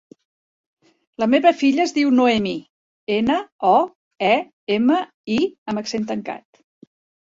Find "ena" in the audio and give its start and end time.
3.19-3.39